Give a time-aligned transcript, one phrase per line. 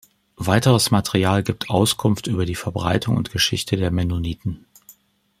[0.37, 4.65] Weiteres Material gibt Auskunft über die Verbreitung und Geschichte der Mennoniten.